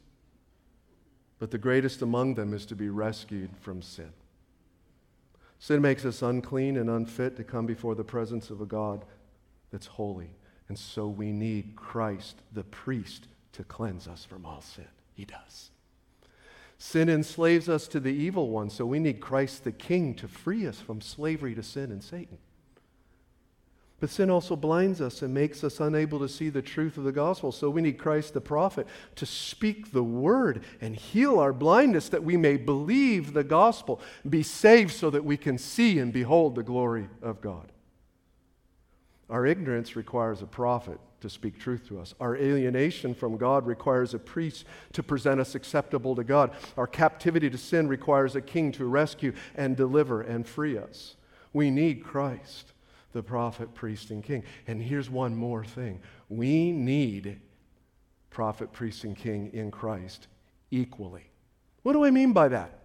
[1.38, 4.12] but the greatest among them is to be rescued from sin.
[5.60, 9.04] Sin makes us unclean and unfit to come before the presence of a God
[9.72, 10.32] that's holy.
[10.70, 14.88] And so we need Christ, the priest, to cleanse us from all sin.
[15.16, 15.72] He does.
[16.78, 20.66] Sin enslaves us to the evil one, so we need Christ the King to free
[20.66, 22.38] us from slavery to sin and Satan.
[24.00, 27.12] But sin also blinds us and makes us unable to see the truth of the
[27.12, 27.52] gospel.
[27.52, 32.24] So we need Christ the prophet to speak the word and heal our blindness that
[32.24, 36.64] we may believe the gospel, be saved so that we can see and behold the
[36.64, 37.74] glory of God.
[39.30, 42.16] Our ignorance requires a prophet to speak truth to us.
[42.20, 46.52] Our alienation from God requires a priest to present us acceptable to God.
[46.78, 51.16] Our captivity to sin requires a king to rescue and deliver and free us.
[51.54, 52.74] We need Christ,
[53.12, 54.44] the prophet, priest, and king.
[54.68, 57.40] And here's one more thing we need
[58.30, 60.28] prophet, priest, and king in Christ
[60.72, 61.30] equally.
[61.84, 62.79] What do I mean by that?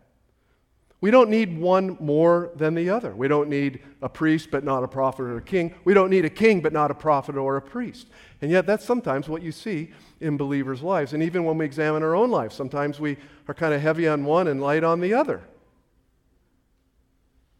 [1.04, 3.14] We don't need one more than the other.
[3.14, 5.74] We don't need a priest but not a prophet or a king.
[5.84, 8.08] We don't need a king but not a prophet or a priest.
[8.40, 9.90] And yet, that's sometimes what you see
[10.22, 11.12] in believers' lives.
[11.12, 14.24] And even when we examine our own lives, sometimes we are kind of heavy on
[14.24, 15.42] one and light on the other.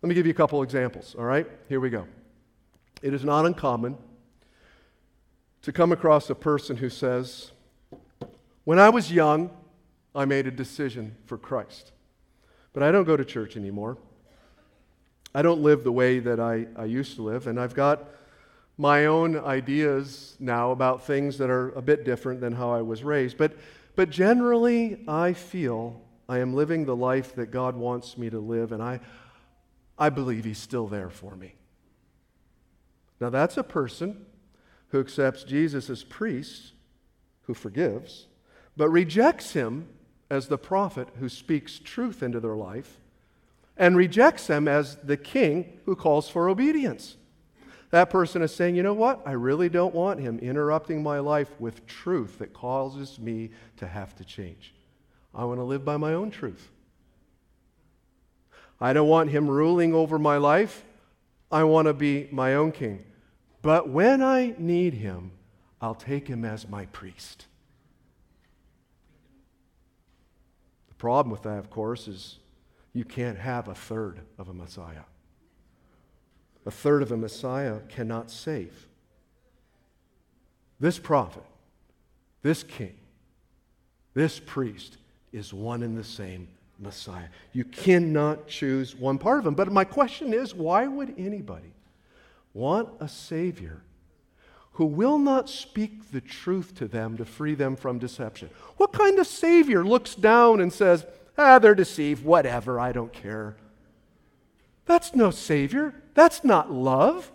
[0.01, 1.47] Let me give you a couple examples, all right?
[1.69, 2.07] Here we go.
[3.03, 3.99] It is not uncommon
[5.61, 7.51] to come across a person who says,
[8.65, 9.51] When I was young,
[10.15, 11.91] I made a decision for Christ.
[12.75, 13.97] But I don't go to church anymore.
[15.35, 18.05] I don't live the way that I, I used to live, and I've got
[18.77, 23.03] my own ideas now about things that are a bit different than how I was
[23.03, 23.39] raised.
[23.39, 23.57] But,
[23.97, 28.73] but generally, I feel I am living the life that God wants me to live,
[28.73, 29.01] and I,
[29.97, 31.55] I believe He's still there for me.
[33.21, 34.27] Now, that's a person
[34.89, 36.73] who accepts Jesus as priest,
[37.43, 38.27] who forgives,
[38.77, 39.89] but rejects Him
[40.35, 43.01] as the prophet who speaks truth into their life
[43.77, 47.17] and rejects them as the king who calls for obedience.
[47.91, 49.23] That person is saying, you know what?
[49.25, 54.17] I really don't want him interrupting my life with truth that causes me to have
[54.17, 54.75] to change.
[55.35, 56.71] I want to live by my own truth.
[58.81, 60.85] I don't want him ruling over my life.
[61.51, 63.05] I want to be my own king.
[63.63, 65.31] But when I need him,
[65.81, 67.47] I'll take him as my priest.
[71.05, 72.39] Problem with that, of course, is
[72.95, 75.05] you can't have a third of a Messiah.
[76.65, 78.89] A third of a Messiah cannot save.
[80.81, 81.43] This prophet,
[82.41, 82.95] this king,
[84.15, 84.97] this priest
[85.31, 87.29] is one and the same Messiah.
[87.53, 89.53] You cannot choose one part of him.
[89.53, 91.75] But my question is why would anybody
[92.55, 93.83] want a Savior
[94.75, 98.51] who will not speak the truth to them to free them from deception?
[98.77, 101.07] What kind of Savior looks down and says,
[101.39, 103.57] ah, they're deceived, whatever, I don't care?
[104.87, 105.95] That's no Savior.
[106.15, 107.31] That's not love.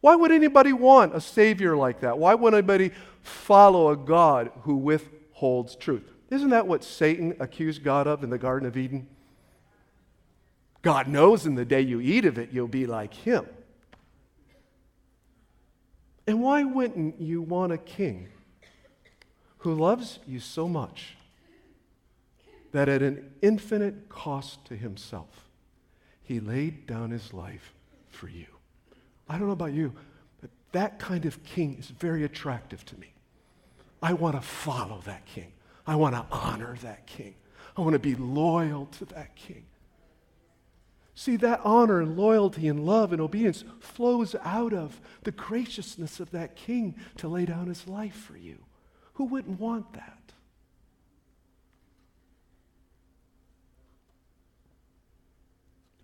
[0.00, 2.18] Why would anybody want a Savior like that?
[2.18, 6.04] Why would anybody follow a God who withholds truth?
[6.30, 9.08] Isn't that what Satan accused God of in the Garden of Eden?
[10.82, 13.46] God knows in the day you eat of it, you'll be like him.
[16.30, 18.28] And why wouldn't you want a king
[19.58, 21.16] who loves you so much
[22.70, 25.48] that at an infinite cost to himself,
[26.22, 27.74] he laid down his life
[28.10, 28.46] for you?
[29.28, 29.92] I don't know about you,
[30.40, 33.12] but that kind of king is very attractive to me.
[34.00, 35.50] I want to follow that king.
[35.84, 37.34] I want to honor that king.
[37.76, 39.64] I want to be loyal to that king.
[41.20, 46.30] See, that honor and loyalty and love and obedience flows out of the graciousness of
[46.30, 48.56] that king to lay down his life for you.
[49.12, 50.32] Who wouldn't want that?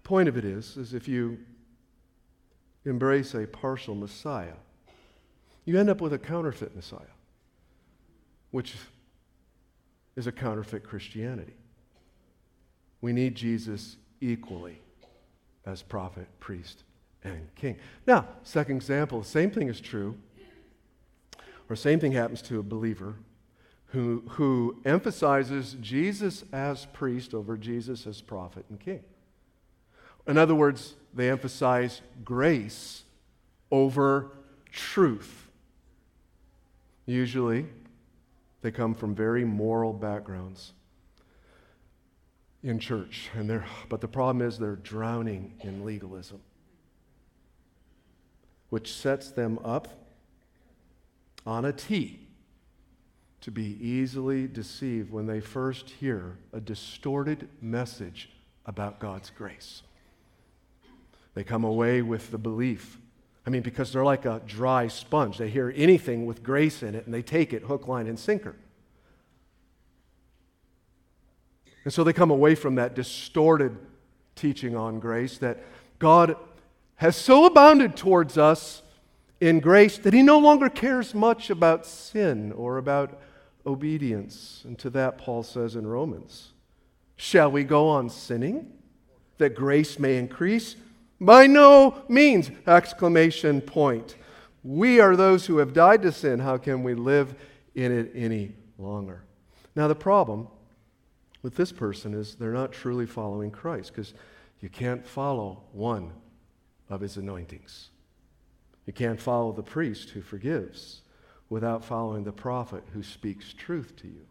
[0.03, 1.39] The point of it is, is if you
[2.85, 4.57] embrace a partial Messiah,
[5.65, 7.01] you end up with a counterfeit Messiah,
[8.51, 8.75] which
[10.15, 11.57] is a counterfeit Christianity.
[13.01, 14.83] We need Jesus equally
[15.67, 16.85] as prophet, priest,
[17.25, 17.77] and king.
[18.07, 20.17] Now, second example, same thing is true,
[21.69, 23.17] or same thing happens to a believer
[23.87, 29.01] who, who emphasizes Jesus as priest over Jesus as prophet and king.
[30.27, 33.03] In other words, they emphasize grace
[33.71, 34.33] over
[34.71, 35.49] truth.
[37.07, 37.67] Usually,
[38.63, 40.73] they come from very moral backgrounds
[42.67, 43.31] in church.
[43.35, 46.41] And they're, but the problem is they're drowning in legalism,
[48.71, 49.89] which sets them up
[51.47, 52.21] on a tee
[53.41, 58.31] to be easily deceived when they first hear a distorted message
[58.65, 59.83] about God's grace.
[61.35, 62.99] They come away with the belief
[63.47, 65.39] I mean, because they're like a dry sponge.
[65.39, 68.57] They hear anything with grace in it and they take it hook, line, and sinker.
[71.87, 73.79] And so they come away from that distorted
[74.35, 75.63] teaching on grace that
[76.01, 76.35] God
[76.97, 78.83] has so abounded towards us
[79.41, 83.21] in grace that he no longer cares much about sin or about
[83.65, 84.63] obedience.
[84.65, 86.49] And to that, Paul says in Romans
[87.15, 88.73] Shall we go on sinning
[89.39, 90.75] that grace may increase?
[91.21, 92.51] By no means!
[92.67, 94.17] Exclamation point.
[94.65, 96.41] We are those who have died to sin.
[96.41, 97.37] How can we live
[97.77, 99.23] in it any longer?
[99.77, 100.49] Now, the problem
[101.43, 104.15] with this person is they're not truly following Christ because
[104.61, 106.13] you can't follow one
[106.89, 107.91] of his anointings.
[108.87, 111.03] You can't follow the priest who forgives
[111.49, 114.27] without following the prophet who speaks truth to you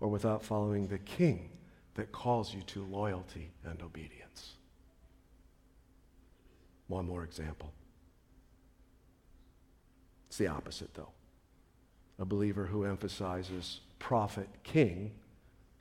[0.00, 1.50] or without following the king
[1.94, 4.54] that calls you to loyalty and obedience.
[6.88, 7.72] One more example.
[10.28, 11.10] It's the opposite, though.
[12.18, 15.12] A believer who emphasizes prophet king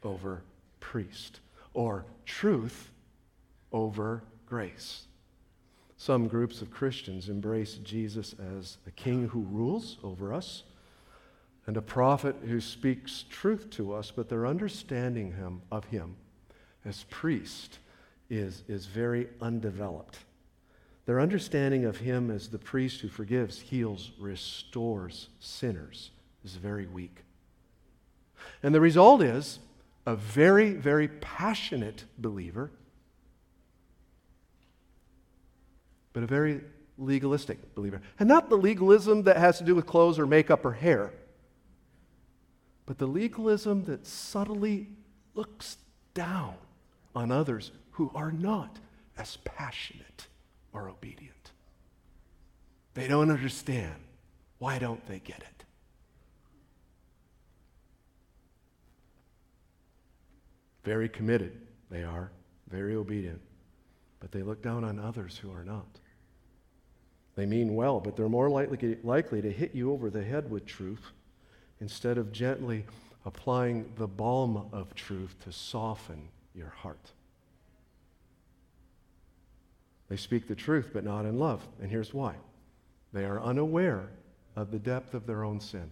[0.04, 0.42] over
[0.80, 1.40] priest,
[1.74, 2.90] or truth
[3.72, 5.04] over grace.
[5.98, 10.64] Some groups of Christians embrace Jesus as a king who rules over us
[11.68, 16.16] and a prophet who speaks truth to us, but their understanding him, of him
[16.86, 17.80] as priest
[18.30, 20.20] is, is very undeveloped.
[21.06, 26.12] Their understanding of him as the priest who forgives, heals, restores sinners
[26.46, 27.24] is very weak.
[28.64, 29.60] And the result is
[30.10, 32.72] a very, very passionate believer,
[36.14, 36.62] but a very
[36.98, 38.02] legalistic believer.
[38.18, 41.14] And not the legalism that has to do with clothes or makeup or hair,
[42.88, 44.88] but the legalism that subtly
[45.36, 45.78] looks
[46.16, 46.56] down
[47.16, 48.80] on others who are not
[49.16, 50.26] as passionate
[50.74, 51.52] or obedient.
[52.96, 54.02] They don't understand.
[54.58, 55.59] Why don't they get it?
[60.90, 61.56] Very committed,
[61.92, 62.32] they are,
[62.68, 63.40] very obedient.
[64.20, 66.00] But they look down on others who are not.
[67.36, 70.66] They mean well, but they're more likely, likely to hit you over the head with
[70.66, 71.12] truth
[71.80, 72.88] instead of gently
[73.24, 77.12] applying the balm of truth to soften your heart.
[80.10, 81.62] They speak the truth, but not in love.
[81.80, 82.34] And here's why
[83.14, 84.10] they are unaware
[84.56, 85.92] of the depth of their own sin.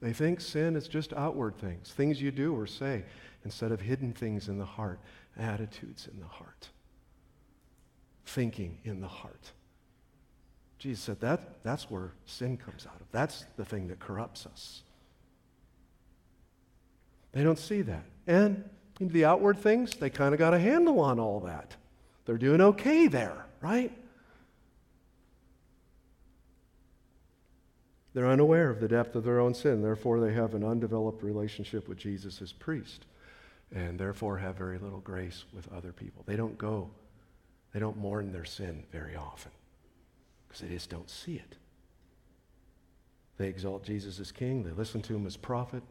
[0.00, 3.04] They think sin is just outward things, things you do or say,
[3.44, 5.00] instead of hidden things in the heart,
[5.38, 6.68] attitudes in the heart,
[8.24, 9.52] thinking in the heart.
[10.78, 13.06] Jesus said that, that's where sin comes out of.
[13.12, 14.82] That's the thing that corrupts us.
[17.32, 18.04] They don't see that.
[18.26, 18.64] And
[18.98, 21.76] in the outward things, they kind of got a handle on all that.
[22.24, 23.92] They're doing okay there, right?
[28.12, 29.82] They're unaware of the depth of their own sin.
[29.82, 33.06] Therefore, they have an undeveloped relationship with Jesus as priest,
[33.74, 36.24] and therefore have very little grace with other people.
[36.26, 36.90] They don't go,
[37.72, 39.52] they don't mourn their sin very often
[40.48, 41.56] because they just don't see it.
[43.38, 45.82] They exalt Jesus as king, they listen to him as prophet,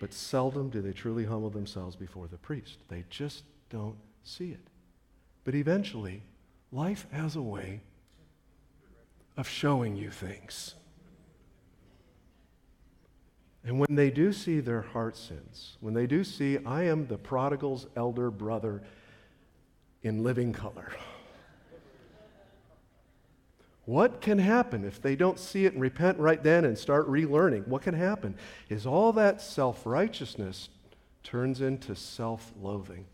[0.00, 2.78] but seldom do they truly humble themselves before the priest.
[2.88, 4.66] They just don't see it.
[5.44, 6.22] But eventually,
[6.72, 7.80] life has a way
[9.36, 10.74] of showing you things.
[13.64, 17.18] And when they do see their heart sins, when they do see, I am the
[17.18, 18.82] prodigal's elder brother
[20.02, 20.90] in living color.
[23.84, 27.66] What can happen if they don't see it and repent right then and start relearning?
[27.66, 28.36] What can happen
[28.68, 30.68] is all that self righteousness
[31.22, 33.06] turns into self loathing.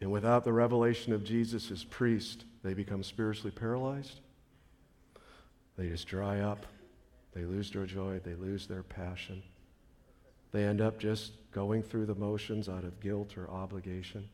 [0.00, 4.20] And without the revelation of Jesus as priest, they become spiritually paralyzed.
[5.76, 6.66] They just dry up.
[7.34, 8.20] They lose their joy.
[8.24, 9.42] They lose their passion.
[10.52, 14.28] They end up just going through the motions out of guilt or obligation.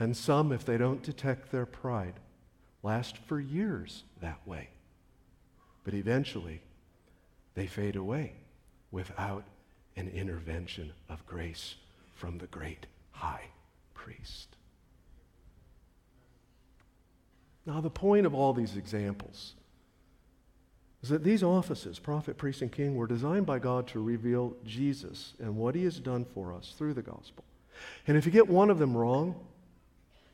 [0.00, 2.14] And some, if they don't detect their pride,
[2.82, 4.70] last for years that way.
[5.84, 6.62] But eventually,
[7.54, 8.34] they fade away
[8.90, 9.44] without
[9.96, 11.74] an intervention of grace
[12.14, 13.46] from the great high
[13.94, 14.56] priest.
[17.66, 19.54] Now, the point of all these examples
[21.02, 25.34] is that these offices, prophet, priest, and king, were designed by God to reveal Jesus
[25.38, 27.44] and what he has done for us through the gospel.
[28.06, 29.36] And if you get one of them wrong,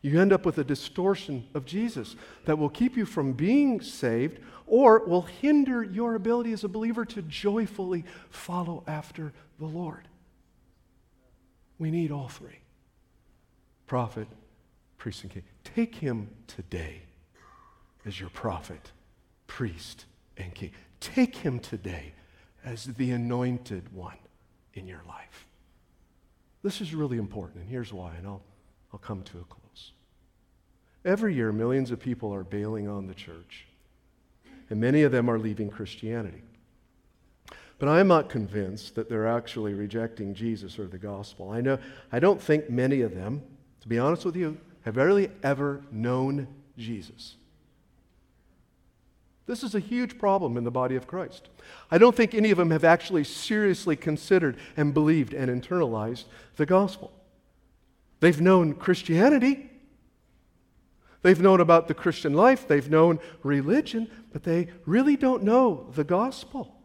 [0.01, 4.39] you end up with a distortion of Jesus that will keep you from being saved
[4.67, 10.09] or will hinder your ability as a believer to joyfully follow after the Lord.
[11.79, 12.59] We need all three
[13.87, 14.29] prophet,
[14.97, 15.43] priest, and king.
[15.63, 17.03] Take him today
[18.07, 18.93] as your prophet,
[19.47, 20.07] priest,
[20.37, 20.73] and king.
[21.01, 22.13] Take him today
[22.65, 24.19] as the anointed one
[24.75, 25.47] in your life.
[26.63, 28.43] This is really important, and here's why, and I'll,
[28.93, 29.93] I'll come to a close.
[31.05, 33.67] Every year, millions of people are bailing on the church,
[34.71, 36.43] and many of them are leaving Christianity.
[37.79, 41.51] But I'm not convinced that they're actually rejecting Jesus or the gospel.
[41.51, 41.79] I, know,
[42.11, 43.43] I don't think many of them,
[43.83, 46.47] to be honest with you, have really ever known
[46.79, 47.37] Jesus.
[49.47, 51.49] This is a huge problem in the body of Christ.
[51.91, 56.25] I don't think any of them have actually seriously considered and believed and internalized
[56.57, 57.13] the gospel.
[58.21, 59.71] They've known Christianity,
[61.25, 66.05] They've known about the Christian life, they've known religion, but they really don't know the
[66.05, 66.77] gospel.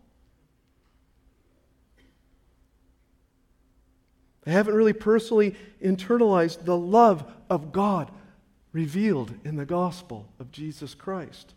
[4.44, 8.12] They haven't really personally internalized the love of God
[8.72, 11.54] revealed in the gospel of Jesus Christ.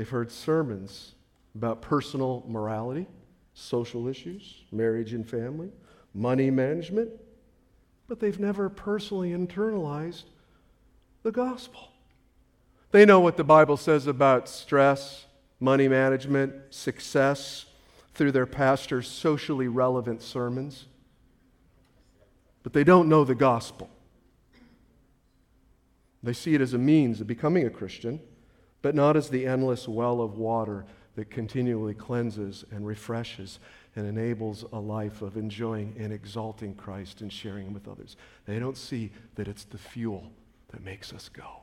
[0.00, 1.14] They've heard sermons
[1.54, 3.06] about personal morality,
[3.52, 5.68] social issues, marriage and family,
[6.14, 7.10] money management,
[8.08, 10.22] but they've never personally internalized
[11.22, 11.90] the gospel.
[12.92, 15.26] They know what the Bible says about stress,
[15.60, 17.66] money management, success
[18.14, 20.86] through their pastor's socially relevant sermons,
[22.62, 23.90] but they don't know the gospel.
[26.22, 28.20] They see it as a means of becoming a Christian,
[28.82, 30.84] but not as the endless well of water
[31.16, 33.58] that continually cleanses and refreshes
[33.96, 38.16] and enables a life of enjoying and exalting Christ and sharing with others.
[38.46, 40.30] They don't see that it's the fuel
[40.68, 41.62] that makes us go.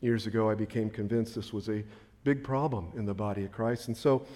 [0.00, 1.84] Years ago, I became convinced this was a
[2.24, 3.88] big problem in the body of Christ.
[3.88, 4.26] And so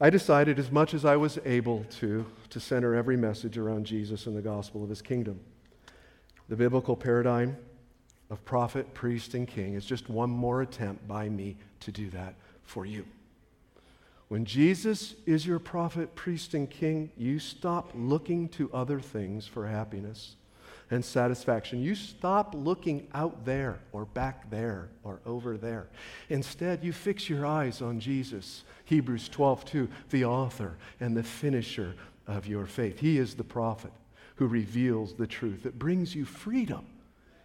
[0.00, 4.26] I decided, as much as I was able to, to center every message around Jesus
[4.26, 5.40] and the gospel of his kingdom.
[6.48, 7.56] The biblical paradigm
[8.30, 12.34] of prophet, priest, and king is just one more attempt by me to do that
[12.62, 13.04] for you.
[14.28, 19.66] When Jesus is your prophet, priest, and king, you stop looking to other things for
[19.66, 20.36] happiness
[20.92, 21.82] and satisfaction.
[21.82, 25.88] You stop looking out there or back there or over there.
[26.28, 28.62] Instead, you fix your eyes on Jesus.
[28.84, 31.94] Hebrews 12, 2, the author and the finisher
[32.28, 33.00] of your faith.
[33.00, 33.92] He is the prophet
[34.36, 35.64] who reveals the truth.
[35.64, 36.86] that brings you freedom.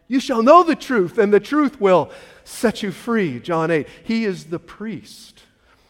[0.07, 2.11] You shall know the truth, and the truth will
[2.43, 3.39] set you free.
[3.39, 3.87] John 8.
[4.03, 5.43] He is the priest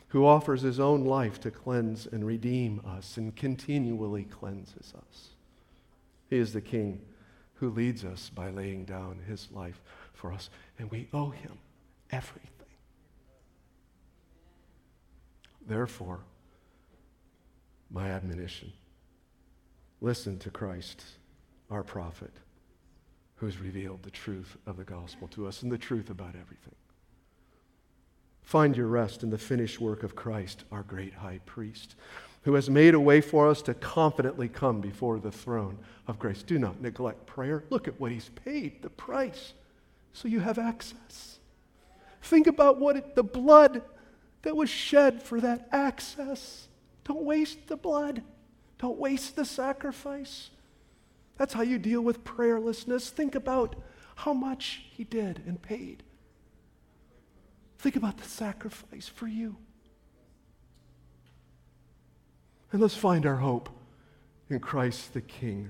[0.09, 5.29] who offers his own life to cleanse and redeem us and continually cleanses us.
[6.29, 7.01] He is the king
[7.55, 9.81] who leads us by laying down his life
[10.13, 10.49] for us.
[10.79, 11.57] And we owe him
[12.11, 12.49] everything.
[15.67, 16.19] Therefore,
[17.89, 18.71] my admonition
[19.99, 21.03] listen to Christ,
[21.69, 22.31] our prophet,
[23.35, 26.75] who's revealed the truth of the gospel to us and the truth about everything.
[28.43, 31.95] Find your rest in the finished work of Christ, our great high priest
[32.45, 36.43] who has made a way for us to confidently come before the throne of grace.
[36.43, 37.63] Do not neglect prayer.
[37.71, 39.53] Look at what he's paid, the price,
[40.13, 41.39] so you have access.
[42.21, 43.81] Think about what it, the blood
[44.43, 46.67] that was shed for that access.
[47.03, 48.21] Don't waste the blood.
[48.77, 50.51] Don't waste the sacrifice.
[51.37, 53.09] That's how you deal with prayerlessness.
[53.09, 53.75] Think about
[54.15, 56.03] how much he did and paid.
[57.77, 59.57] Think about the sacrifice for you.
[62.71, 63.69] And let's find our hope
[64.49, 65.69] in Christ the King,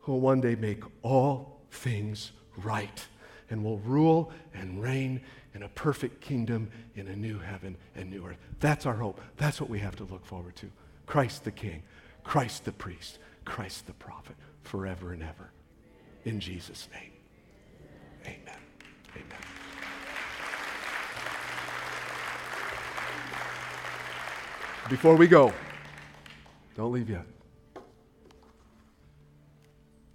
[0.00, 3.06] who will one day make all things right
[3.48, 5.20] and will rule and reign
[5.54, 8.38] in a perfect kingdom in a new heaven and new earth.
[8.60, 9.20] That's our hope.
[9.36, 10.70] That's what we have to look forward to.
[11.06, 11.82] Christ the King,
[12.22, 15.50] Christ the priest, Christ the prophet, forever and ever.
[16.24, 17.12] In Jesus' name.
[18.24, 18.58] Amen.
[19.14, 19.38] Amen.
[24.88, 25.52] Before we go,
[26.76, 27.24] don't leave yet.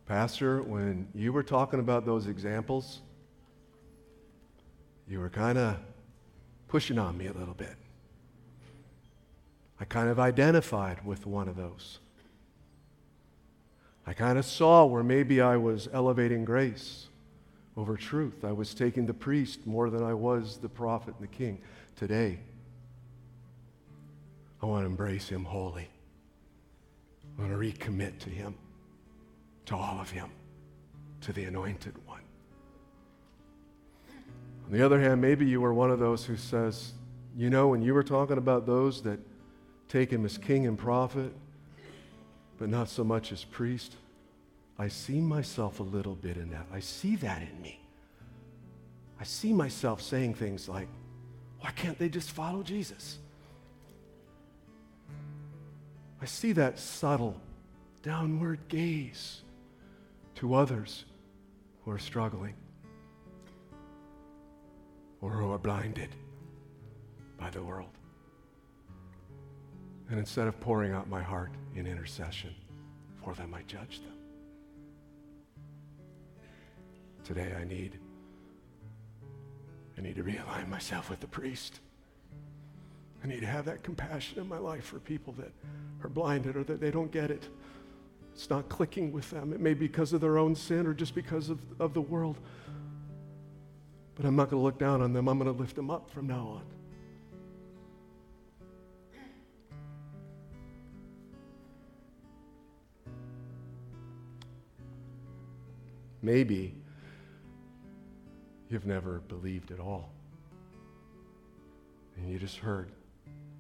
[0.06, 3.02] Pastor, when you were talking about those examples,
[5.08, 5.78] you were kind of
[6.68, 7.76] pushing on me a little bit.
[9.80, 12.00] I kind of identified with one of those.
[14.08, 17.08] I kind of saw where maybe I was elevating grace
[17.76, 18.46] over truth.
[18.46, 21.60] I was taking the priest more than I was the prophet and the king.
[21.96, 22.40] Today,
[24.62, 25.90] I want to embrace him wholly.
[27.38, 28.56] I want to recommit to Him,
[29.66, 30.30] to all of Him,
[31.22, 32.22] to the Anointed One.
[34.66, 36.94] On the other hand, maybe you were one of those who says,
[37.36, 39.20] you know, when you were talking about those that
[39.90, 41.34] take Him as King and prophet,
[42.58, 43.96] but not so much as priest,
[44.78, 46.68] I see myself a little bit in that.
[46.72, 47.80] I see that in me.
[49.20, 50.88] I see myself saying things like,
[51.60, 53.20] why can't they just follow Jesus?
[56.22, 57.40] I see that subtle
[58.04, 59.42] downward gaze
[60.36, 61.06] to others
[61.84, 62.54] who are struggling
[65.22, 66.10] or who are blinded
[67.38, 67.90] by the world.
[70.10, 72.54] And instead of pouring out my heart in intercession
[73.24, 74.14] for them, I judge them.
[77.24, 77.98] Today I need
[79.98, 81.80] I need to realign myself with the priest.
[83.24, 85.52] I need to have that compassion in my life for people that
[86.04, 87.48] are blinded or that they don't get it.
[88.34, 89.54] It's not clicking with them.
[89.54, 92.38] It may be because of their own sin or just because of, of the world.
[94.16, 95.28] But I'm not going to look down on them.
[95.30, 96.64] I'm going to lift them up from now on.
[106.26, 106.74] Maybe
[108.68, 110.10] you've never believed at all.
[112.18, 112.92] And you just heard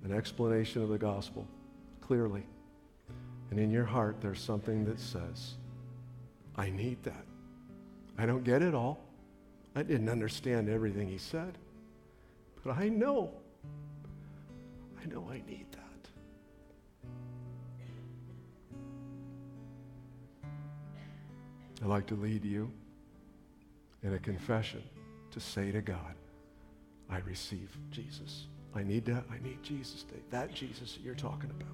[0.03, 1.47] an explanation of the gospel
[2.01, 2.43] clearly.
[3.51, 5.53] And in your heart, there's something that says,
[6.55, 7.23] I need that.
[8.17, 8.97] I don't get it all.
[9.75, 11.59] I didn't understand everything he said.
[12.63, 13.29] But I know.
[14.99, 15.67] I know I need
[21.81, 22.71] I'd like to lead you
[24.03, 24.83] in a confession
[25.31, 26.15] to say to God,
[27.09, 28.47] I receive Jesus.
[28.73, 29.23] I need that.
[29.31, 30.05] I need Jesus.
[30.31, 31.67] That Jesus that you're talking about.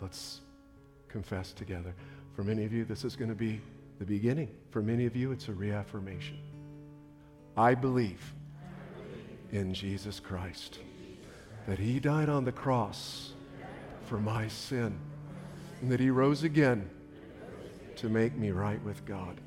[0.00, 0.40] Let's
[1.08, 1.94] confess together.
[2.34, 3.60] For many of you, this is going to be
[3.98, 4.50] the beginning.
[4.70, 6.38] For many of you, it's a reaffirmation.
[7.56, 8.34] I believe
[9.52, 10.80] in Jesus Christ.
[11.68, 13.32] That he died on the cross
[14.06, 14.98] for my sin,
[15.84, 16.88] and that he rose again
[17.94, 19.38] to make me right with God.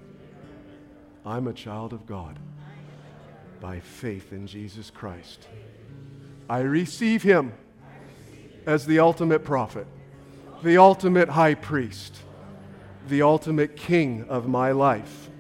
[1.26, 2.38] I'm a child of God
[3.60, 5.48] by faith in Jesus Christ.
[6.48, 7.54] I receive him
[8.68, 9.88] as the ultimate prophet,
[10.62, 12.20] the ultimate high priest,
[13.08, 15.32] the ultimate king of my life.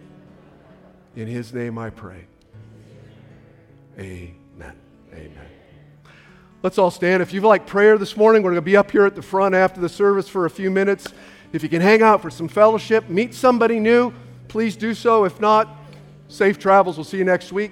[1.15, 2.25] In his name I pray.
[3.99, 4.75] Amen.
[5.13, 5.56] Amen.
[6.67, 7.23] Let's all stand.
[7.23, 9.55] If you'd like prayer this morning, we're going to be up here at the front
[9.55, 11.13] after the service for a few minutes.
[11.53, 14.11] If you can hang out for some fellowship, meet somebody new,
[14.49, 15.23] please do so.
[15.23, 15.69] If not,
[16.27, 16.97] safe travels.
[16.97, 17.71] We'll see you next week.